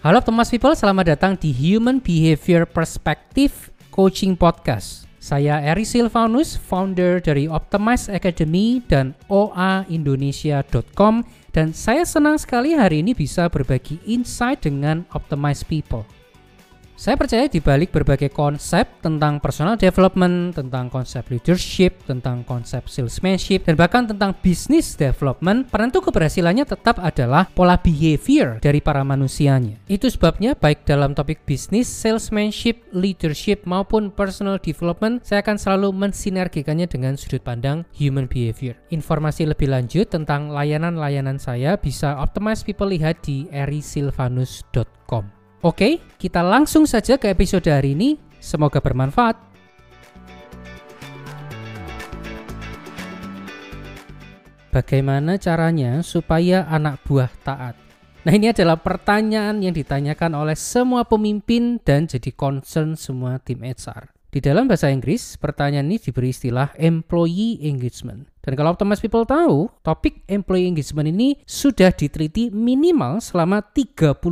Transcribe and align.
Halo 0.00 0.24
Thomas 0.24 0.48
People, 0.48 0.72
selamat 0.72 1.12
datang 1.12 1.36
di 1.36 1.52
Human 1.52 2.00
Behavior 2.00 2.64
Perspective 2.64 3.68
Coaching 3.92 4.32
Podcast. 4.32 5.04
Saya 5.20 5.60
Eri 5.60 5.84
Silvanus, 5.84 6.56
founder 6.56 7.20
dari 7.20 7.44
Optimize 7.44 8.08
Academy 8.08 8.80
dan 8.88 9.12
oaindonesia.com 9.28 11.20
dan 11.52 11.76
saya 11.76 12.08
senang 12.08 12.40
sekali 12.40 12.72
hari 12.72 13.04
ini 13.04 13.12
bisa 13.12 13.52
berbagi 13.52 14.00
insight 14.08 14.64
dengan 14.64 15.04
Optimize 15.12 15.60
People. 15.68 16.08
Saya 17.00 17.16
percaya 17.16 17.48
di 17.48 17.64
balik 17.64 17.96
berbagai 17.96 18.28
konsep 18.28 18.84
tentang 19.00 19.40
personal 19.40 19.80
development, 19.80 20.52
tentang 20.52 20.92
konsep 20.92 21.24
leadership, 21.32 21.96
tentang 22.04 22.44
konsep 22.44 22.92
salesmanship, 22.92 23.64
dan 23.64 23.72
bahkan 23.72 24.04
tentang 24.04 24.36
business 24.44 25.00
development, 25.00 25.72
penentu 25.72 26.04
keberhasilannya 26.04 26.68
tetap 26.68 27.00
adalah 27.00 27.48
pola 27.56 27.80
behavior 27.80 28.60
dari 28.60 28.84
para 28.84 29.00
manusianya. 29.00 29.80
Itu 29.88 30.12
sebabnya 30.12 30.52
baik 30.52 30.84
dalam 30.84 31.16
topik 31.16 31.48
bisnis, 31.48 31.88
salesmanship, 31.88 32.84
leadership, 32.92 33.64
maupun 33.64 34.12
personal 34.12 34.60
development, 34.60 35.24
saya 35.24 35.40
akan 35.40 35.56
selalu 35.56 35.96
mensinergikannya 35.96 36.84
dengan 36.84 37.16
sudut 37.16 37.40
pandang 37.40 37.88
human 37.96 38.28
behavior. 38.28 38.76
Informasi 38.92 39.48
lebih 39.48 39.72
lanjut 39.72 40.04
tentang 40.12 40.52
layanan-layanan 40.52 41.40
saya 41.40 41.80
bisa 41.80 42.20
Optimize 42.20 42.60
People 42.60 42.92
lihat 42.92 43.24
di 43.24 43.48
erisilvanus.com. 43.48 45.39
Oke, 45.60 46.00
kita 46.16 46.40
langsung 46.40 46.88
saja 46.88 47.20
ke 47.20 47.28
episode 47.28 47.68
hari 47.68 47.92
ini. 47.92 48.16
Semoga 48.40 48.80
bermanfaat. 48.80 49.36
Bagaimana 54.72 55.36
caranya 55.36 56.00
supaya 56.00 56.64
anak 56.64 57.04
buah 57.04 57.28
taat? 57.44 57.76
Nah, 58.24 58.32
ini 58.32 58.48
adalah 58.48 58.80
pertanyaan 58.80 59.60
yang 59.60 59.76
ditanyakan 59.76 60.32
oleh 60.32 60.56
semua 60.56 61.04
pemimpin 61.04 61.76
dan 61.84 62.08
jadi 62.08 62.32
concern 62.32 62.96
semua 62.96 63.36
tim 63.36 63.60
HR. 63.60 64.19
Di 64.30 64.38
dalam 64.38 64.70
bahasa 64.70 64.94
Inggris, 64.94 65.34
pertanyaan 65.34 65.90
ini 65.90 65.98
diberi 65.98 66.30
istilah 66.30 66.70
employee 66.78 67.66
engagement. 67.66 68.30
Dan 68.38 68.54
kalau 68.54 68.78
Thomas 68.78 69.02
People 69.02 69.26
tahu, 69.26 69.66
topik 69.82 70.22
employee 70.30 70.70
engagement 70.70 71.10
ini 71.10 71.42
sudah 71.42 71.90
diteliti 71.90 72.46
minimal 72.54 73.18
selama 73.18 73.58
32 73.58 74.22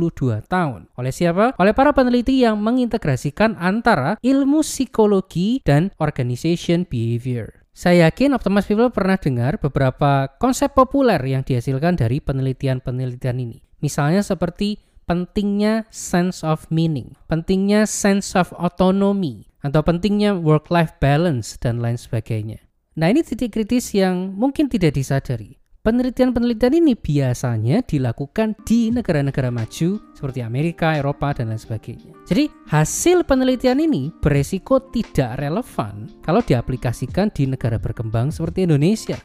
tahun. 0.47 0.87
Oleh 0.95 1.11
siapa? 1.11 1.51
Oleh 1.59 1.75
para 1.75 1.91
peneliti 1.91 2.47
yang 2.47 2.55
mengintegrasikan 2.63 3.59
antara 3.59 4.15
ilmu 4.23 4.63
psikologi 4.63 5.59
dan 5.67 5.91
organization 5.99 6.87
behavior. 6.87 7.67
Saya 7.75 8.07
yakin 8.07 8.39
Optimus 8.39 8.71
People 8.71 8.95
pernah 8.95 9.19
dengar 9.19 9.59
beberapa 9.59 10.31
konsep 10.39 10.71
populer 10.71 11.19
yang 11.27 11.43
dihasilkan 11.43 11.99
dari 11.99 12.23
penelitian-penelitian 12.23 13.35
ini. 13.35 13.59
Misalnya 13.83 14.23
seperti 14.23 14.79
pentingnya 15.09 15.89
sense 15.91 16.45
of 16.45 16.69
meaning, 16.71 17.17
pentingnya 17.25 17.89
sense 17.89 18.37
of 18.37 18.53
autonomy, 18.55 19.48
atau 19.63 19.81
pentingnya 19.83 20.35
work-life 20.37 20.95
balance 20.99 21.59
dan 21.59 21.83
lain 21.83 21.99
sebagainya. 21.99 22.63
Nah 22.99 23.07
ini 23.11 23.23
titik 23.23 23.55
kritis 23.55 23.95
yang 23.95 24.35
mungkin 24.35 24.67
tidak 24.67 24.95
disadari. 24.95 25.59
Penelitian-penelitian 25.79 26.83
ini 26.83 26.91
biasanya 26.91 27.79
dilakukan 27.87 28.51
di 28.67 28.91
negara-negara 28.91 29.47
maju 29.47 29.95
seperti 30.11 30.43
Amerika, 30.43 30.99
Eropa, 30.99 31.31
dan 31.31 31.55
lain 31.55 31.57
sebagainya. 31.57 32.11
Jadi 32.27 32.51
hasil 32.67 33.23
penelitian 33.23 33.79
ini 33.79 34.11
beresiko 34.19 34.83
tidak 34.91 35.39
relevan 35.39 36.11
kalau 36.19 36.43
diaplikasikan 36.43 37.31
di 37.31 37.47
negara 37.47 37.79
berkembang 37.79 38.27
seperti 38.27 38.67
Indonesia. 38.67 39.15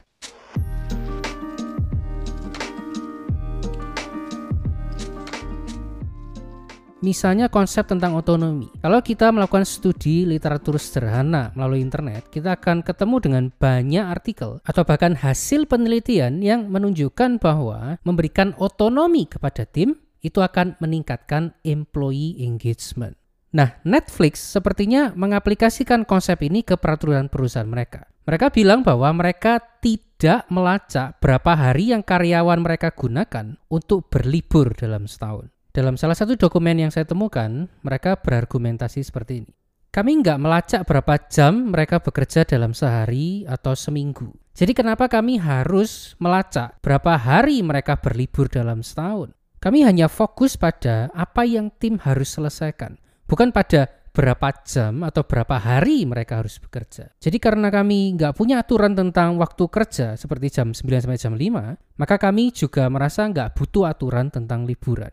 Misalnya 7.05 7.53
konsep 7.53 7.85
tentang 7.85 8.17
otonomi. 8.17 8.73
Kalau 8.81 9.05
kita 9.05 9.29
melakukan 9.29 9.69
studi 9.69 10.25
literatur 10.25 10.81
sederhana 10.81 11.53
melalui 11.53 11.85
internet, 11.85 12.33
kita 12.33 12.57
akan 12.57 12.81
ketemu 12.81 13.17
dengan 13.21 13.45
banyak 13.53 14.09
artikel 14.09 14.57
atau 14.65 14.89
bahkan 14.89 15.13
hasil 15.13 15.69
penelitian 15.69 16.41
yang 16.41 16.73
menunjukkan 16.73 17.37
bahwa 17.45 18.01
memberikan 18.09 18.57
otonomi 18.57 19.29
kepada 19.29 19.69
tim 19.69 20.01
itu 20.25 20.41
akan 20.41 20.81
meningkatkan 20.81 21.53
employee 21.61 22.41
engagement. 22.41 23.21
Nah, 23.53 23.77
Netflix 23.85 24.41
sepertinya 24.41 25.13
mengaplikasikan 25.13 26.09
konsep 26.09 26.41
ini 26.41 26.65
ke 26.65 26.81
peraturan 26.81 27.29
perusahaan 27.29 27.69
mereka. 27.69 28.09
Mereka 28.25 28.49
bilang 28.49 28.81
bahwa 28.81 29.13
mereka 29.13 29.61
tidak 29.85 30.49
melacak 30.49 31.21
berapa 31.21 31.53
hari 31.53 31.93
yang 31.93 32.01
karyawan 32.01 32.65
mereka 32.65 32.97
gunakan 32.97 33.61
untuk 33.69 34.09
berlibur 34.09 34.73
dalam 34.73 35.05
setahun. 35.05 35.54
Dalam 35.75 35.99
salah 35.99 36.15
satu 36.15 36.39
dokumen 36.39 36.87
yang 36.87 36.95
saya 36.95 37.03
temukan, 37.03 37.67
mereka 37.83 38.15
berargumentasi 38.15 39.03
seperti 39.03 39.43
ini. 39.43 39.51
Kami 39.91 40.23
nggak 40.23 40.39
melacak 40.39 40.87
berapa 40.87 41.19
jam 41.27 41.75
mereka 41.75 41.99
bekerja 41.99 42.47
dalam 42.47 42.71
sehari 42.71 43.43
atau 43.43 43.75
seminggu. 43.75 44.31
Jadi 44.55 44.71
kenapa 44.71 45.11
kami 45.11 45.43
harus 45.43 46.15
melacak 46.23 46.79
berapa 46.79 47.19
hari 47.19 47.59
mereka 47.67 47.99
berlibur 47.99 48.47
dalam 48.47 48.87
setahun? 48.87 49.35
Kami 49.59 49.83
hanya 49.83 50.07
fokus 50.07 50.55
pada 50.55 51.11
apa 51.11 51.43
yang 51.43 51.75
tim 51.75 51.99
harus 51.99 52.39
selesaikan, 52.39 52.95
bukan 53.27 53.51
pada 53.51 53.91
berapa 54.15 54.55
jam 54.63 55.03
atau 55.03 55.27
berapa 55.27 55.59
hari 55.59 56.07
mereka 56.07 56.39
harus 56.39 56.63
bekerja. 56.63 57.11
Jadi 57.19 57.43
karena 57.43 57.67
kami 57.75 58.15
nggak 58.15 58.39
punya 58.39 58.63
aturan 58.63 58.95
tentang 58.95 59.43
waktu 59.43 59.67
kerja 59.67 60.15
seperti 60.15 60.55
jam 60.55 60.71
9 60.71 61.03
sampai 61.03 61.19
jam 61.19 61.35
5, 61.35 61.99
maka 61.99 62.15
kami 62.23 62.55
juga 62.55 62.87
merasa 62.87 63.27
nggak 63.27 63.59
butuh 63.59 63.91
aturan 63.91 64.31
tentang 64.31 64.71
liburan. 64.71 65.11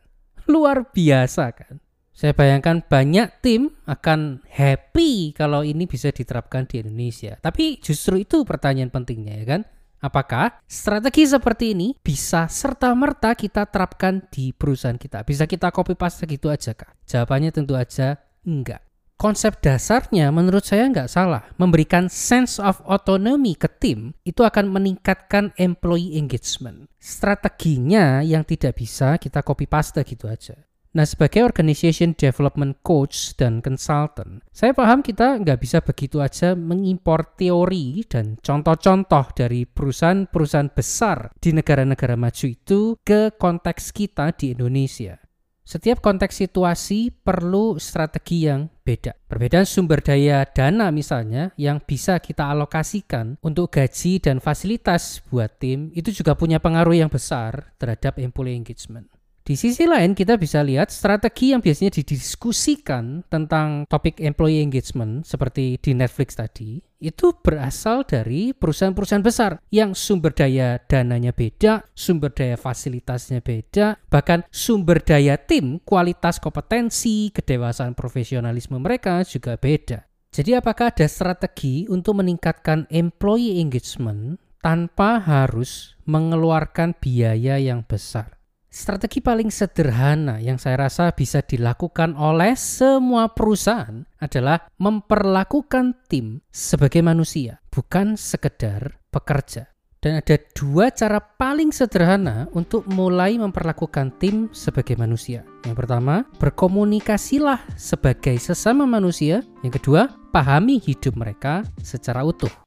Luar 0.51 0.91
biasa 0.91 1.56
kan? 1.56 1.79
Saya 2.12 2.35
bayangkan 2.35 2.84
banyak 2.84 3.39
tim 3.39 3.72
akan 3.88 4.44
happy 4.51 5.31
kalau 5.31 5.63
ini 5.63 5.88
bisa 5.88 6.12
diterapkan 6.12 6.67
di 6.67 6.84
Indonesia. 6.84 7.39
Tapi 7.39 7.79
justru 7.79 8.19
itu 8.19 8.44
pertanyaan 8.44 8.91
pentingnya 8.91 9.39
ya 9.41 9.45
kan? 9.47 9.62
Apakah 10.01 10.59
strategi 10.67 11.29
seperti 11.29 11.78
ini 11.78 11.95
bisa 11.95 12.51
serta-merta 12.51 13.31
kita 13.38 13.63
terapkan 13.69 14.28
di 14.28 14.51
perusahaan 14.51 15.00
kita? 15.00 15.23
Bisa 15.23 15.47
kita 15.47 15.72
copy 15.72 15.95
paste 15.95 16.28
gitu 16.28 16.51
aja 16.51 16.75
kak? 16.75 17.00
Jawabannya 17.07 17.53
tentu 17.56 17.79
aja 17.79 18.19
enggak. 18.44 18.91
Konsep 19.22 19.62
dasarnya 19.62 20.34
menurut 20.34 20.66
saya 20.66 20.90
nggak 20.90 21.06
salah. 21.06 21.46
Memberikan 21.62 22.09
sense 22.09 22.58
of 22.58 22.82
autonomy 22.90 23.54
ke 23.54 23.70
tim 23.70 24.18
itu 24.26 24.42
akan 24.42 24.74
meningkatkan 24.74 25.54
employee 25.62 26.18
engagement. 26.18 26.90
Strateginya 26.98 28.26
yang 28.26 28.42
tidak 28.42 28.81
bisa 28.81 29.22
kita 29.22 29.46
copy 29.46 29.70
paste 29.70 30.02
gitu 30.10 30.26
aja. 30.26 30.58
Nah, 30.98 31.06
sebagai 31.06 31.46
organization 31.46 32.18
development 32.18 32.81
coach 32.81 33.38
dan 33.38 33.62
consultant, 33.62 34.42
saya 34.50 34.74
paham 34.74 35.06
kita 35.06 35.38
nggak 35.38 35.62
bisa 35.62 35.86
begitu 35.86 36.18
aja 36.18 36.58
mengimpor 36.58 37.38
teori 37.38 38.02
dan 38.10 38.42
contoh-contoh 38.42 39.38
dari 39.38 39.70
perusahaan-perusahaan 39.70 40.74
besar 40.74 41.30
di 41.38 41.54
negara-negara 41.54 42.18
maju 42.18 42.46
itu 42.50 42.98
ke 43.06 43.38
konteks 43.38 43.94
kita 43.94 44.34
di 44.34 44.58
Indonesia. 44.58 45.21
Setiap 45.62 46.02
konteks 46.02 46.42
situasi 46.42 47.14
perlu 47.14 47.78
strategi 47.78 48.50
yang 48.50 48.68
beda. 48.82 49.14
Perbedaan 49.30 49.64
sumber 49.70 50.02
daya 50.02 50.44
dana 50.44 50.90
misalnya 50.90 51.54
yang 51.56 51.80
bisa 51.80 52.18
kita 52.18 52.50
alokasikan 52.50 53.38
untuk 53.46 53.70
gaji 53.72 54.20
dan 54.20 54.42
fasilitas 54.42 55.22
buat 55.30 55.62
tim 55.62 55.94
itu 55.94 56.10
juga 56.12 56.34
punya 56.34 56.58
pengaruh 56.58 56.98
yang 56.98 57.14
besar 57.14 57.78
terhadap 57.78 58.18
employee 58.18 58.58
engagement. 58.58 59.08
Di 59.51 59.59
sisi 59.59 59.84
lain 59.84 60.16
kita 60.16 60.39
bisa 60.39 60.63
lihat 60.63 60.95
strategi 60.95 61.51
yang 61.51 61.59
biasanya 61.59 61.91
didiskusikan 61.91 63.28
tentang 63.28 63.84
topik 63.84 64.23
employee 64.23 64.63
engagement 64.63 65.28
seperti 65.28 65.75
di 65.75 65.91
Netflix 65.91 66.39
tadi 66.39 66.79
itu 67.03 67.36
berasal 67.36 68.07
dari 68.07 68.56
perusahaan-perusahaan 68.56 69.19
besar 69.19 69.59
yang 69.68 69.92
sumber 69.92 70.31
daya 70.31 70.80
dananya 70.88 71.36
beda, 71.36 71.83
sumber 71.92 72.31
daya 72.31 72.56
fasilitasnya 72.56 73.44
beda, 73.44 74.00
bahkan 74.07 74.48
sumber 74.56 75.03
daya 75.03 75.36
tim, 75.36 75.83
kualitas 75.83 76.39
kompetensi, 76.39 77.36
kedewasaan 77.36 77.92
profesionalisme 77.92 78.80
mereka 78.80 79.19
juga 79.27 79.59
beda. 79.59 80.07
Jadi 80.31 80.56
apakah 80.56 80.95
ada 80.95 81.12
strategi 81.12 81.92
untuk 81.92 82.24
meningkatkan 82.24 82.88
employee 82.88 83.59
engagement 83.59 84.39
tanpa 84.63 85.19
harus 85.19 86.00
mengeluarkan 86.07 86.95
biaya 86.95 87.59
yang 87.59 87.83
besar? 87.83 88.39
Strategi 88.71 89.19
paling 89.19 89.51
sederhana 89.51 90.39
yang 90.39 90.56
saya 90.56 90.88
rasa 90.88 91.12
bisa 91.12 91.44
dilakukan 91.44 92.15
oleh 92.15 92.56
semua 92.56 93.27
perusahaan 93.27 94.07
adalah 94.15 94.63
memperlakukan 94.79 96.07
tim 96.07 96.39
sebagai 96.47 97.03
manusia, 97.03 97.59
bukan 97.68 98.15
sekedar 98.15 98.95
pekerja. 99.12 99.68
Dan 100.00 100.23
ada 100.23 100.39
dua 100.56 100.88
cara 100.88 101.19
paling 101.19 101.75
sederhana 101.75 102.47
untuk 102.56 102.88
mulai 102.88 103.35
memperlakukan 103.35 104.15
tim 104.23 104.47
sebagai 104.56 104.95
manusia. 104.95 105.44
Yang 105.68 105.75
pertama, 105.75 106.23
berkomunikasilah 106.39 107.75
sebagai 107.75 108.39
sesama 108.39 108.88
manusia. 108.88 109.44
Yang 109.68 109.83
kedua, 109.83 110.09
pahami 110.31 110.79
hidup 110.79 111.19
mereka 111.19 111.68
secara 111.83 112.23
utuh. 112.23 112.61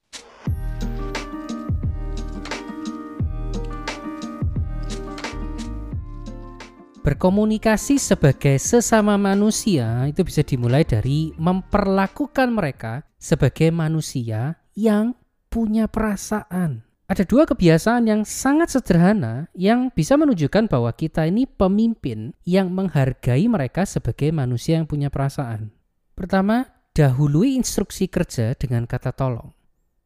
Berkomunikasi 7.04 8.00
sebagai 8.00 8.56
sesama 8.56 9.20
manusia 9.20 10.08
itu 10.08 10.24
bisa 10.24 10.40
dimulai 10.40 10.88
dari 10.88 11.36
memperlakukan 11.36 12.48
mereka 12.48 13.04
sebagai 13.20 13.68
manusia 13.68 14.56
yang 14.72 15.12
punya 15.52 15.84
perasaan. 15.84 16.80
Ada 17.04 17.28
dua 17.28 17.44
kebiasaan 17.44 18.08
yang 18.08 18.24
sangat 18.24 18.72
sederhana 18.72 19.52
yang 19.52 19.92
bisa 19.92 20.16
menunjukkan 20.16 20.64
bahwa 20.64 20.88
kita 20.96 21.28
ini 21.28 21.44
pemimpin 21.44 22.32
yang 22.48 22.72
menghargai 22.72 23.44
mereka 23.52 23.84
sebagai 23.84 24.32
manusia 24.32 24.80
yang 24.80 24.88
punya 24.88 25.12
perasaan. 25.12 25.76
Pertama, 26.16 26.72
dahului 26.96 27.52
instruksi 27.60 28.08
kerja 28.08 28.56
dengan 28.56 28.88
kata 28.88 29.12
tolong. 29.12 29.52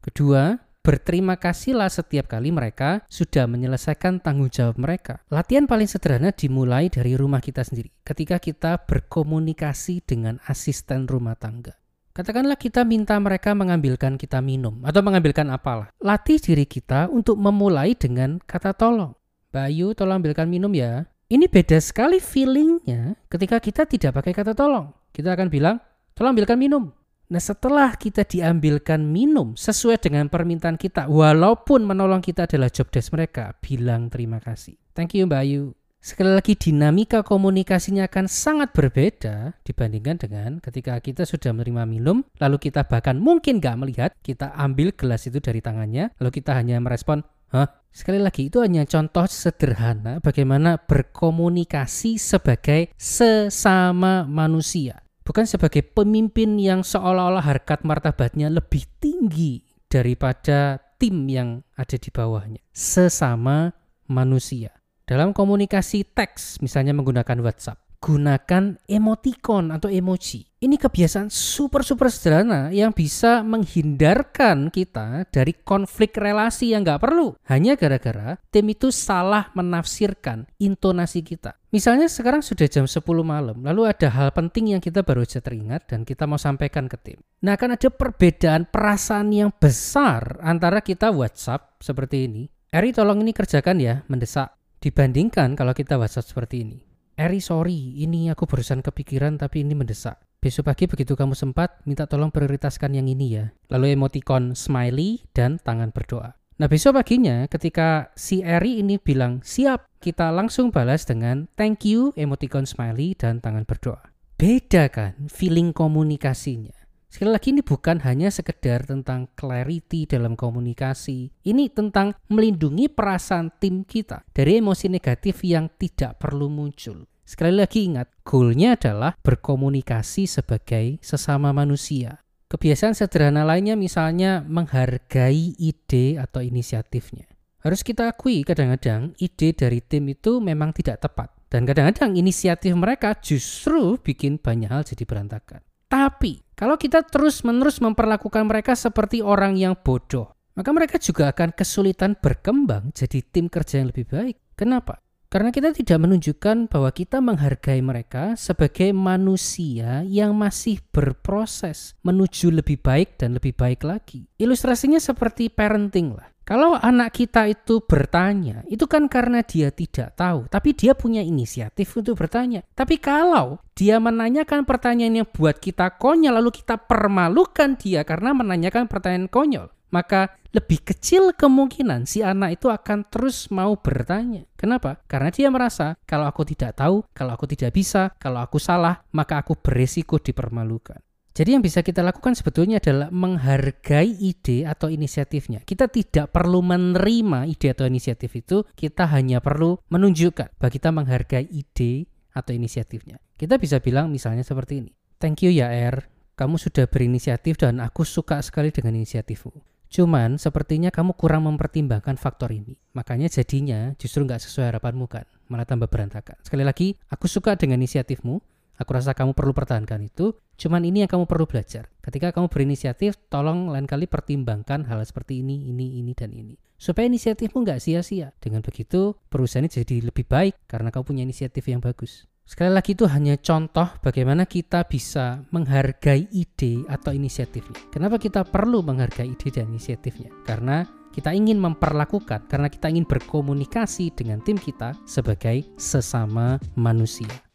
Kedua, 0.03 0.59
Berterima 0.89 1.37
kasihlah 1.37 1.93
setiap 1.93 2.33
kali 2.33 2.49
mereka 2.49 3.05
sudah 3.13 3.45
menyelesaikan 3.45 4.25
tanggung 4.25 4.49
jawab 4.49 4.81
mereka. 4.81 5.21
Latihan 5.29 5.69
paling 5.69 5.85
sederhana 5.85 6.33
dimulai 6.33 6.89
dari 6.89 7.13
rumah 7.13 7.45
kita 7.45 7.61
sendiri. 7.61 7.93
Ketika 8.01 8.41
kita 8.41 8.89
berkomunikasi 8.89 10.01
dengan 10.01 10.41
asisten 10.49 11.05
rumah 11.05 11.37
tangga. 11.37 11.77
Katakanlah 12.17 12.57
kita 12.57 12.89
minta 12.89 13.21
mereka 13.21 13.53
mengambilkan 13.53 14.17
kita 14.17 14.41
minum 14.41 14.81
atau 14.81 15.05
mengambilkan 15.05 15.53
apalah. 15.53 15.93
Latih 16.01 16.41
diri 16.41 16.65
kita 16.65 17.13
untuk 17.13 17.37
memulai 17.37 17.93
dengan 17.93 18.41
kata 18.41 18.73
tolong. 18.73 19.13
Bayu 19.53 19.93
tolong 19.93 20.25
ambilkan 20.25 20.49
minum 20.49 20.73
ya. 20.73 21.05
Ini 21.29 21.53
beda 21.53 21.85
sekali 21.85 22.17
feelingnya 22.17 23.13
ketika 23.29 23.61
kita 23.61 23.85
tidak 23.85 24.25
pakai 24.25 24.33
kata 24.33 24.57
tolong. 24.57 24.89
Kita 25.13 25.37
akan 25.37 25.53
bilang, 25.53 25.77
tolong 26.17 26.33
ambilkan 26.33 26.57
minum. 26.57 26.97
Nah 27.29 27.45
setelah 27.45 27.93
kita 27.93 28.25
diambilkan 28.25 29.05
minum 29.05 29.53
sesuai 29.53 30.01
dengan 30.01 30.33
permintaan 30.33 30.81
kita, 30.81 31.13
walaupun 31.13 31.85
menolong 31.85 32.25
kita 32.25 32.49
adalah 32.49 32.73
job 32.73 32.89
desk 32.89 33.13
mereka, 33.13 33.53
bilang 33.61 34.09
terima 34.09 34.41
kasih. 34.41 34.81
Thank 34.97 35.13
you 35.13 35.29
Mbak 35.29 35.43
Ayu. 35.45 35.77
Sekali 36.01 36.33
lagi 36.33 36.57
dinamika 36.57 37.21
komunikasinya 37.21 38.09
akan 38.09 38.33
sangat 38.33 38.73
berbeda 38.73 39.61
dibandingkan 39.61 40.17
dengan 40.17 40.51
ketika 40.57 40.97
kita 41.05 41.29
sudah 41.29 41.53
menerima 41.53 41.85
minum, 41.85 42.25
lalu 42.41 42.57
kita 42.57 42.89
bahkan 42.89 43.21
mungkin 43.21 43.61
nggak 43.61 43.77
melihat, 43.77 44.11
kita 44.25 44.57
ambil 44.57 44.97
gelas 44.97 45.29
itu 45.29 45.37
dari 45.37 45.61
tangannya, 45.61 46.09
lalu 46.17 46.31
kita 46.33 46.57
hanya 46.57 46.81
merespon, 46.81 47.21
Hah? 47.53 47.69
Sekali 47.89 48.21
lagi 48.21 48.53
itu 48.53 48.61
hanya 48.61 48.85
contoh 48.85 49.25
sederhana 49.25 50.21
bagaimana 50.21 50.77
berkomunikasi 50.77 52.21
sebagai 52.21 52.93
sesama 53.01 54.29
manusia 54.29 55.08
bukan 55.29 55.45
sebagai 55.45 55.85
pemimpin 55.85 56.57
yang 56.57 56.81
seolah-olah 56.81 57.45
harkat 57.45 57.85
martabatnya 57.85 58.49
lebih 58.49 58.89
tinggi 58.97 59.61
daripada 59.93 60.81
tim 60.97 61.29
yang 61.29 61.61
ada 61.77 62.01
di 62.01 62.09
bawahnya. 62.09 62.65
Sesama 62.73 63.77
manusia. 64.09 64.73
Dalam 65.05 65.37
komunikasi 65.37 66.09
teks, 66.17 66.65
misalnya 66.65 66.97
menggunakan 66.97 67.45
WhatsApp, 67.45 67.77
gunakan 67.99 68.79
emoticon 68.87 69.75
atau 69.75 69.91
emoji. 69.91 70.47
Ini 70.59 70.75
kebiasaan 70.75 71.31
super-super 71.31 72.11
sederhana 72.11 72.75
yang 72.75 72.91
bisa 72.91 73.47
menghindarkan 73.47 74.75
kita 74.75 75.23
dari 75.31 75.55
konflik 75.55 76.19
relasi 76.19 76.75
yang 76.75 76.83
nggak 76.83 76.99
perlu. 76.99 77.39
Hanya 77.47 77.79
gara-gara 77.79 78.35
tim 78.51 78.67
itu 78.67 78.91
salah 78.91 79.55
menafsirkan 79.55 80.51
intonasi 80.59 81.23
kita. 81.23 81.55
Misalnya 81.71 82.11
sekarang 82.11 82.43
sudah 82.43 82.67
jam 82.67 82.91
10 82.91 82.99
malam, 83.23 83.63
lalu 83.63 83.87
ada 83.87 84.11
hal 84.11 84.35
penting 84.35 84.75
yang 84.75 84.83
kita 84.83 85.07
baru 85.07 85.23
saja 85.23 85.47
teringat 85.47 85.87
dan 85.87 86.03
kita 86.03 86.27
mau 86.27 86.43
sampaikan 86.43 86.91
ke 86.91 86.99
tim. 86.99 87.19
Nah 87.45 87.55
akan 87.55 87.79
ada 87.79 87.87
perbedaan 87.93 88.67
perasaan 88.67 89.31
yang 89.31 89.55
besar 89.55 90.43
antara 90.43 90.83
kita 90.83 91.15
WhatsApp 91.15 91.79
seperti 91.79 92.27
ini. 92.27 92.43
Eri 92.75 92.91
tolong 92.91 93.23
ini 93.23 93.31
kerjakan 93.31 93.79
ya, 93.79 94.03
mendesak. 94.11 94.59
Dibandingkan 94.83 95.55
kalau 95.55 95.71
kita 95.71 95.95
WhatsApp 95.97 96.35
seperti 96.35 96.67
ini. 96.67 96.79
Eri 97.19 97.43
sorry, 97.43 97.99
ini 97.99 98.31
aku 98.31 98.47
barusan 98.47 98.79
kepikiran 98.79 99.43
tapi 99.43 99.67
ini 99.67 99.75
mendesak. 99.75 100.23
Besok 100.39 100.71
pagi 100.71 100.87
begitu 100.87 101.19
kamu 101.19 101.35
sempat, 101.35 101.83
minta 101.83 102.07
tolong 102.07 102.31
prioritaskan 102.31 102.95
yang 102.95 103.11
ini 103.11 103.35
ya. 103.35 103.51
Lalu 103.75 103.99
emoticon 103.99 104.55
smiley 104.55 105.27
dan 105.35 105.59
tangan 105.59 105.91
berdoa. 105.91 106.39
Nah 106.63 106.71
besok 106.71 106.95
paginya 106.95 107.51
ketika 107.51 108.15
si 108.15 108.47
Eri 108.47 108.79
ini 108.79 109.03
bilang 109.03 109.43
siap, 109.43 109.91
kita 109.99 110.31
langsung 110.31 110.71
balas 110.71 111.11
dengan 111.11 111.51
thank 111.59 111.83
you, 111.83 112.15
emoticon 112.15 112.71
smiley 112.71 113.19
dan 113.19 113.43
tangan 113.43 113.67
berdoa. 113.67 114.15
Beda 114.39 114.87
kan 114.87 115.27
feeling 115.27 115.75
komunikasinya. 115.75 116.78
Sekali 117.09 117.33
lagi 117.33 117.57
ini 117.57 117.65
bukan 117.65 118.05
hanya 118.05 118.29
sekedar 118.29 118.85
tentang 118.85 119.33
clarity 119.33 120.05
dalam 120.05 120.37
komunikasi. 120.37 121.33
Ini 121.41 121.73
tentang 121.73 122.13
melindungi 122.29 122.93
perasaan 122.93 123.57
tim 123.57 123.81
kita 123.89 124.29
dari 124.29 124.61
emosi 124.61 124.93
negatif 124.93 125.41
yang 125.41 125.73
tidak 125.81 126.21
perlu 126.21 126.53
muncul. 126.53 127.09
Sekali 127.25 127.57
lagi 127.57 127.89
ingat, 127.89 128.13
goalnya 128.25 128.77
adalah 128.77 129.17
berkomunikasi 129.21 130.29
sebagai 130.29 131.01
sesama 131.01 131.53
manusia. 131.53 132.21
Kebiasaan 132.49 132.97
sederhana 132.97 133.45
lainnya 133.45 133.77
misalnya 133.77 134.41
menghargai 134.45 135.53
ide 135.61 136.17
atau 136.17 136.41
inisiatifnya. 136.41 137.29
Harus 137.61 137.85
kita 137.85 138.09
akui 138.09 138.41
kadang-kadang 138.41 139.13
ide 139.21 139.53
dari 139.53 139.85
tim 139.85 140.09
itu 140.09 140.41
memang 140.41 140.73
tidak 140.73 141.05
tepat. 141.05 141.29
Dan 141.49 141.65
kadang-kadang 141.65 142.17
inisiatif 142.17 142.73
mereka 142.77 143.17
justru 143.21 143.97
bikin 144.01 144.41
banyak 144.41 144.69
hal 144.69 144.85
jadi 144.85 145.05
berantakan. 145.05 145.68
Tapi 145.89 146.45
kalau 146.53 146.77
kita 146.77 147.01
terus-menerus 147.01 147.81
memperlakukan 147.81 148.45
mereka 148.45 148.77
seperti 148.77 149.25
orang 149.25 149.57
yang 149.57 149.73
bodoh, 149.73 150.37
maka 150.53 150.69
mereka 150.77 151.01
juga 151.01 151.33
akan 151.33 151.57
kesulitan 151.57 152.13
berkembang 152.21 152.93
jadi 152.93 153.25
tim 153.25 153.49
kerja 153.49 153.81
yang 153.81 153.89
lebih 153.89 154.05
baik. 154.05 154.37
Kenapa? 154.53 155.01
Karena 155.29 155.53
kita 155.53 155.77
tidak 155.77 156.09
menunjukkan 156.09 156.73
bahwa 156.73 156.89
kita 156.89 157.21
menghargai 157.21 157.85
mereka 157.85 158.33
sebagai 158.33 158.97
manusia 158.97 160.01
yang 160.09 160.33
masih 160.33 160.81
berproses 160.89 161.93
menuju 162.01 162.49
lebih 162.49 162.81
baik 162.81 163.21
dan 163.21 163.37
lebih 163.37 163.53
baik 163.53 163.85
lagi. 163.85 164.25
Ilustrasinya 164.41 164.97
seperti 164.97 165.53
parenting 165.53 166.17
lah. 166.17 166.33
Kalau 166.49 166.81
anak 166.81 167.13
kita 167.13 167.45
itu 167.45 167.85
bertanya, 167.85 168.65
itu 168.73 168.89
kan 168.89 169.05
karena 169.05 169.45
dia 169.45 169.69
tidak 169.69 170.17
tahu, 170.17 170.49
tapi 170.49 170.73
dia 170.73 170.97
punya 170.97 171.21
inisiatif 171.21 171.93
untuk 171.93 172.17
bertanya. 172.17 172.65
Tapi 172.73 172.97
kalau 172.97 173.61
dia 173.77 174.01
menanyakan 174.01 174.65
pertanyaan 174.65 175.21
yang 175.21 175.29
buat 175.29 175.61
kita 175.61 176.01
konyol, 176.01 176.41
lalu 176.41 176.57
kita 176.57 176.81
permalukan 176.81 177.77
dia 177.77 178.01
karena 178.01 178.33
menanyakan 178.33 178.89
pertanyaan 178.89 179.29
konyol, 179.29 179.69
maka 179.89 180.39
lebih 180.49 180.81
kecil 180.81 181.37
kemungkinan 181.37 182.09
si 182.09 182.25
anak 182.25 182.57
itu 182.57 182.73
akan 182.73 183.05
terus 183.09 183.53
mau 183.53 183.77
bertanya. 183.77 184.49
Kenapa? 184.57 184.97
Karena 185.05 185.29
dia 185.29 185.53
merasa 185.53 185.97
kalau 186.09 186.25
aku 186.25 186.49
tidak 186.49 186.81
tahu, 186.81 187.05
kalau 187.13 187.37
aku 187.37 187.45
tidak 187.45 187.77
bisa, 187.77 188.17
kalau 188.17 188.41
aku 188.41 188.57
salah, 188.57 189.05
maka 189.13 189.45
aku 189.45 189.57
beresiko 189.61 190.17
dipermalukan. 190.17 190.99
Jadi 191.39 191.55
yang 191.55 191.63
bisa 191.63 191.87
kita 191.87 192.03
lakukan 192.03 192.35
sebetulnya 192.35 192.83
adalah 192.83 193.15
menghargai 193.15 194.11
ide 194.11 194.67
atau 194.67 194.91
inisiatifnya. 194.91 195.63
Kita 195.63 195.87
tidak 195.87 196.35
perlu 196.35 196.67
menerima 196.67 197.47
ide 197.47 197.71
atau 197.71 197.87
inisiatif 197.87 198.35
itu, 198.35 198.67
kita 198.75 199.07
hanya 199.07 199.39
perlu 199.39 199.79
menunjukkan 199.87 200.59
bahwa 200.59 200.73
kita 200.73 200.91
menghargai 200.91 201.47
ide 201.47 202.11
atau 202.35 202.51
inisiatifnya. 202.51 203.23
Kita 203.39 203.55
bisa 203.55 203.79
bilang 203.79 204.11
misalnya 204.11 204.43
seperti 204.43 204.83
ini. 204.83 204.91
Thank 205.23 205.47
you 205.47 205.55
ya 205.55 205.71
Er, 205.71 206.11
kamu 206.35 206.59
sudah 206.59 206.91
berinisiatif 206.91 207.55
dan 207.55 207.79
aku 207.79 208.03
suka 208.03 208.43
sekali 208.43 208.75
dengan 208.75 208.99
inisiatifmu. 208.99 209.78
Cuman 209.89 210.37
sepertinya 210.37 210.93
kamu 210.93 211.17
kurang 211.17 211.49
mempertimbangkan 211.49 212.21
faktor 212.21 212.53
ini. 212.53 212.77
Makanya 212.93 213.33
jadinya 213.33 213.97
justru 213.97 214.25
nggak 214.25 214.41
sesuai 214.41 214.73
harapanmu 214.73 215.09
kan, 215.09 215.25
malah 215.49 215.65
tambah 215.65 215.89
berantakan. 215.89 216.37
Sekali 216.45 216.65
lagi, 216.65 216.93
aku 217.09 217.25
suka 217.25 217.57
dengan 217.57 217.81
inisiatifmu, 217.81 218.59
Aku 218.79 218.95
rasa 218.95 219.11
kamu 219.11 219.35
perlu 219.35 219.51
pertahankan 219.51 220.07
itu. 220.07 220.39
Cuman 220.55 220.87
ini 220.87 221.03
yang 221.03 221.11
kamu 221.11 221.27
perlu 221.27 221.51
belajar. 221.51 221.91
Ketika 221.99 222.31
kamu 222.31 222.47
berinisiatif, 222.47 223.19
tolong 223.27 223.75
lain 223.75 223.91
kali 223.91 224.07
pertimbangkan 224.07 224.87
hal 224.87 225.03
seperti 225.03 225.43
ini, 225.43 225.67
ini, 225.67 225.99
ini, 225.99 226.15
dan 226.15 226.31
ini. 226.31 226.55
Supaya 226.79 227.11
inisiatifmu 227.11 227.67
nggak 227.67 227.83
sia-sia. 227.83 228.31
Dengan 228.39 228.63
begitu, 228.63 229.19
perusahaan 229.27 229.67
ini 229.67 229.83
jadi 229.83 229.97
lebih 230.07 230.31
baik 230.31 230.55
karena 230.71 230.95
kamu 230.95 231.05
punya 231.11 231.23
inisiatif 231.27 231.67
yang 231.67 231.83
bagus. 231.83 232.31
Sekali 232.49 232.73
lagi 232.73 232.97
itu 232.97 233.05
hanya 233.05 233.37
contoh 233.37 233.85
bagaimana 234.01 234.49
kita 234.49 234.89
bisa 234.89 235.45
menghargai 235.53 236.33
ide 236.33 236.81
atau 236.89 237.13
inisiatifnya. 237.13 237.93
Kenapa 237.93 238.17
kita 238.17 238.41
perlu 238.41 238.81
menghargai 238.81 239.29
ide 239.29 239.53
dan 239.53 239.69
inisiatifnya? 239.69 240.33
Karena 240.49 240.81
kita 241.13 241.37
ingin 241.37 241.61
memperlakukan, 241.61 242.49
karena 242.49 242.73
kita 242.73 242.89
ingin 242.89 243.05
berkomunikasi 243.05 244.17
dengan 244.17 244.41
tim 244.41 244.57
kita 244.57 244.97
sebagai 245.05 245.61
sesama 245.77 246.57
manusia. 246.73 247.48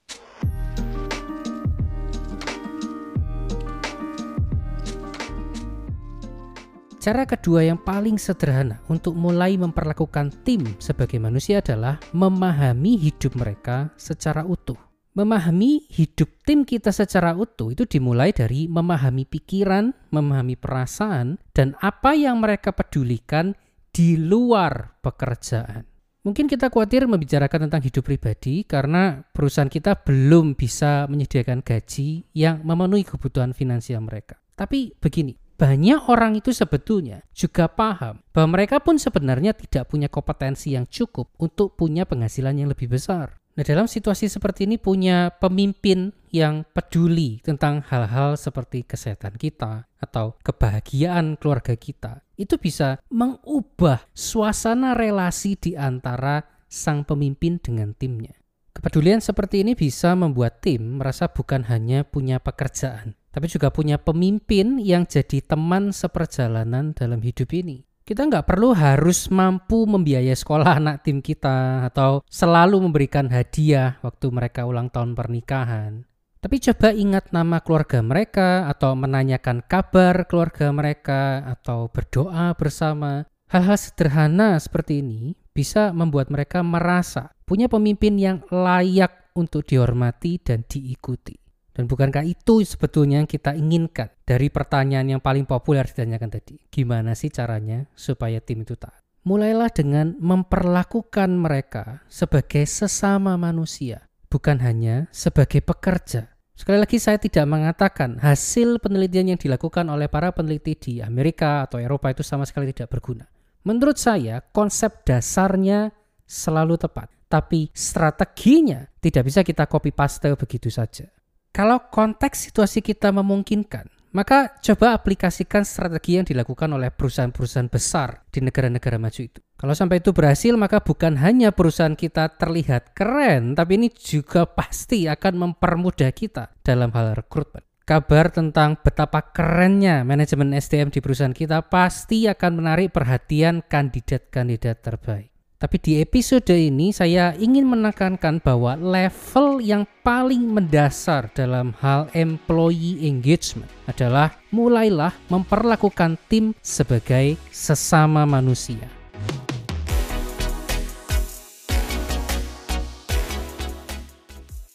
Cara 7.04 7.28
kedua 7.28 7.68
yang 7.68 7.76
paling 7.84 8.16
sederhana 8.16 8.80
untuk 8.88 9.12
mulai 9.12 9.60
memperlakukan 9.60 10.48
tim 10.48 10.64
sebagai 10.80 11.20
manusia 11.20 11.60
adalah 11.60 12.00
memahami 12.16 12.96
hidup 12.96 13.36
mereka 13.36 13.92
secara 14.00 14.48
utuh. 14.48 14.80
Memahami 15.12 15.84
hidup 15.92 16.32
tim 16.48 16.64
kita 16.64 16.96
secara 16.96 17.36
utuh 17.36 17.76
itu 17.76 17.84
dimulai 17.84 18.32
dari 18.32 18.72
memahami 18.72 19.28
pikiran, 19.28 19.92
memahami 20.16 20.56
perasaan, 20.56 21.44
dan 21.52 21.76
apa 21.84 22.16
yang 22.16 22.40
mereka 22.40 22.72
pedulikan 22.72 23.52
di 23.92 24.16
luar 24.16 24.96
pekerjaan. 25.04 25.84
Mungkin 26.24 26.48
kita 26.48 26.72
khawatir 26.72 27.04
membicarakan 27.04 27.68
tentang 27.68 27.84
hidup 27.84 28.08
pribadi 28.08 28.64
karena 28.64 29.28
perusahaan 29.36 29.68
kita 29.68 30.08
belum 30.08 30.56
bisa 30.56 31.12
menyediakan 31.12 31.68
gaji 31.68 32.32
yang 32.32 32.64
memenuhi 32.64 33.04
kebutuhan 33.04 33.52
finansial 33.52 34.00
mereka. 34.00 34.40
Tapi 34.56 34.96
begini, 35.04 35.43
banyak 35.64 36.12
orang 36.12 36.36
itu 36.36 36.52
sebetulnya 36.52 37.24
juga 37.32 37.72
paham 37.72 38.20
bahwa 38.36 38.60
mereka 38.60 38.84
pun 38.84 39.00
sebenarnya 39.00 39.56
tidak 39.56 39.88
punya 39.88 40.12
kompetensi 40.12 40.76
yang 40.76 40.84
cukup 40.92 41.32
untuk 41.40 41.80
punya 41.80 42.04
penghasilan 42.04 42.60
yang 42.60 42.68
lebih 42.68 42.92
besar. 42.92 43.40
Nah, 43.56 43.64
dalam 43.64 43.88
situasi 43.88 44.28
seperti 44.28 44.68
ini 44.68 44.76
punya 44.76 45.32
pemimpin 45.40 46.12
yang 46.36 46.68
peduli 46.76 47.40
tentang 47.48 47.80
hal-hal 47.88 48.36
seperti 48.36 48.84
kesehatan 48.84 49.40
kita 49.40 49.88
atau 50.04 50.36
kebahagiaan 50.44 51.40
keluarga 51.40 51.80
kita, 51.80 52.28
itu 52.36 52.60
bisa 52.60 53.00
mengubah 53.08 54.04
suasana 54.12 54.92
relasi 54.92 55.56
di 55.56 55.80
antara 55.80 56.44
sang 56.68 57.08
pemimpin 57.08 57.64
dengan 57.64 57.96
timnya. 57.96 58.36
Kepedulian 58.74 59.24
seperti 59.24 59.64
ini 59.64 59.80
bisa 59.80 60.12
membuat 60.12 60.60
tim 60.60 61.00
merasa 61.00 61.32
bukan 61.32 61.64
hanya 61.72 62.04
punya 62.04 62.42
pekerjaan, 62.44 63.16
tapi 63.34 63.50
juga 63.50 63.74
punya 63.74 63.98
pemimpin 63.98 64.78
yang 64.78 65.10
jadi 65.10 65.42
teman 65.42 65.90
seperjalanan 65.90 66.94
dalam 66.94 67.20
hidup 67.26 67.50
ini 67.50 67.84
kita 68.04 68.28
nggak 68.28 68.44
perlu 68.44 68.76
harus 68.76 69.32
mampu 69.32 69.88
membiayai 69.88 70.36
sekolah 70.36 70.76
anak 70.80 71.08
tim 71.08 71.24
kita 71.24 71.88
atau 71.88 72.20
selalu 72.28 72.84
memberikan 72.84 73.32
hadiah 73.32 73.96
waktu 74.04 74.28
mereka 74.28 74.68
ulang 74.68 74.92
tahun 74.92 75.16
pernikahan. 75.16 76.04
Tapi 76.44 76.60
coba 76.60 76.92
ingat 76.92 77.32
nama 77.32 77.64
keluarga 77.64 78.04
mereka 78.04 78.68
atau 78.68 79.00
menanyakan 79.00 79.64
kabar 79.64 80.28
keluarga 80.28 80.76
mereka 80.76 81.40
atau 81.48 81.88
berdoa 81.88 82.52
bersama. 82.60 83.24
Hal-hal 83.48 83.80
sederhana 83.80 84.60
seperti 84.60 85.00
ini 85.00 85.40
bisa 85.56 85.96
membuat 85.96 86.28
mereka 86.28 86.60
merasa 86.60 87.32
punya 87.48 87.72
pemimpin 87.72 88.20
yang 88.20 88.44
layak 88.52 89.32
untuk 89.40 89.64
dihormati 89.64 90.44
dan 90.44 90.68
diikuti. 90.68 91.43
Dan 91.74 91.90
bukankah 91.90 92.22
itu 92.22 92.62
sebetulnya 92.62 93.26
yang 93.26 93.30
kita 93.30 93.58
inginkan 93.58 94.14
dari 94.22 94.54
pertanyaan 94.54 95.18
yang 95.18 95.22
paling 95.26 95.50
populer 95.50 95.90
ditanyakan 95.90 96.30
tadi? 96.30 96.62
Gimana 96.70 97.18
sih 97.18 97.34
caranya 97.34 97.90
supaya 97.98 98.38
tim 98.38 98.62
itu 98.62 98.78
taat? 98.78 99.02
Mulailah 99.26 99.74
dengan 99.74 100.14
memperlakukan 100.22 101.34
mereka 101.34 102.06
sebagai 102.06 102.62
sesama 102.70 103.34
manusia, 103.42 104.06
bukan 104.30 104.62
hanya 104.62 105.10
sebagai 105.10 105.66
pekerja. 105.66 106.30
Sekali 106.54 106.78
lagi 106.78 107.02
saya 107.02 107.18
tidak 107.18 107.50
mengatakan 107.50 108.22
hasil 108.22 108.78
penelitian 108.78 109.34
yang 109.34 109.40
dilakukan 109.42 109.90
oleh 109.90 110.06
para 110.06 110.30
peneliti 110.30 110.78
di 110.78 110.94
Amerika 111.02 111.66
atau 111.66 111.82
Eropa 111.82 112.14
itu 112.14 112.22
sama 112.22 112.46
sekali 112.46 112.70
tidak 112.70 112.94
berguna. 112.94 113.26
Menurut 113.66 113.98
saya 113.98 114.44
konsep 114.54 115.02
dasarnya 115.08 115.90
selalu 116.30 116.78
tepat, 116.78 117.10
tapi 117.26 117.74
strateginya 117.74 118.86
tidak 119.02 119.24
bisa 119.26 119.42
kita 119.42 119.66
copy 119.66 119.90
paste 119.90 120.30
begitu 120.38 120.70
saja. 120.70 121.10
Kalau 121.54 121.86
konteks 121.94 122.50
situasi 122.50 122.82
kita 122.82 123.14
memungkinkan, 123.14 123.86
maka 124.18 124.58
coba 124.58 124.98
aplikasikan 124.98 125.62
strategi 125.62 126.18
yang 126.18 126.26
dilakukan 126.26 126.66
oleh 126.74 126.90
perusahaan-perusahaan 126.90 127.70
besar 127.70 128.26
di 128.34 128.42
negara-negara 128.42 128.98
maju 128.98 129.22
itu. 129.22 129.38
Kalau 129.54 129.78
sampai 129.78 130.02
itu 130.02 130.10
berhasil, 130.18 130.58
maka 130.58 130.82
bukan 130.82 131.14
hanya 131.22 131.54
perusahaan 131.54 131.94
kita 131.94 132.42
terlihat 132.42 132.98
keren, 132.98 133.54
tapi 133.54 133.78
ini 133.78 133.94
juga 133.94 134.50
pasti 134.50 135.06
akan 135.06 135.34
mempermudah 135.54 136.10
kita 136.10 136.58
dalam 136.66 136.90
hal 136.90 137.14
rekrutmen. 137.22 137.62
Kabar 137.86 138.34
tentang 138.34 138.80
betapa 138.82 139.22
kerennya 139.22 140.02
manajemen 140.02 140.58
SDM 140.58 140.90
di 140.90 141.06
perusahaan 141.06 141.38
kita 141.38 141.70
pasti 141.70 142.26
akan 142.26 142.66
menarik 142.66 142.90
perhatian 142.90 143.62
kandidat-kandidat 143.62 144.82
terbaik. 144.82 145.33
Tapi 145.64 145.80
di 145.80 146.04
episode 146.04 146.52
ini 146.52 146.92
saya 146.92 147.32
ingin 147.40 147.64
menekankan 147.64 148.44
bahwa 148.44 148.76
level 148.76 149.64
yang 149.64 149.88
paling 150.04 150.44
mendasar 150.44 151.32
dalam 151.32 151.72
hal 151.80 152.12
employee 152.12 153.08
engagement 153.08 153.72
adalah 153.88 154.36
mulailah 154.52 155.16
memperlakukan 155.32 156.20
tim 156.28 156.52
sebagai 156.60 157.40
sesama 157.48 158.28
manusia. 158.28 158.92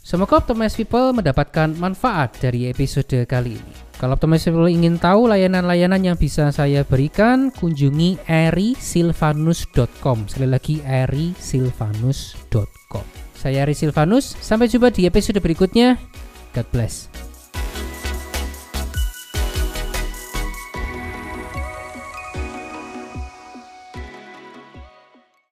Semoga 0.00 0.40
Optimize 0.40 0.72
People 0.72 1.12
mendapatkan 1.12 1.68
manfaat 1.76 2.40
dari 2.40 2.64
episode 2.72 3.28
kali 3.28 3.60
ini. 3.60 3.87
Kalau 3.98 4.14
teman 4.14 4.38
teman 4.38 4.70
ingin 4.70 4.94
tahu 4.94 5.26
layanan-layanan 5.26 6.06
yang 6.06 6.14
bisa 6.14 6.54
saya 6.54 6.86
berikan, 6.86 7.50
kunjungi 7.50 8.22
erisilvanus.com. 8.30 10.30
Sekali 10.30 10.46
lagi 10.46 10.78
erisilvanus.com. 10.86 13.18
Saya 13.38 13.62
Eri 13.62 13.74
Silvanus, 13.74 14.34
sampai 14.42 14.66
jumpa 14.66 14.90
di 14.90 15.06
episode 15.06 15.38
berikutnya. 15.38 15.94
God 16.50 16.66
bless. 16.74 17.27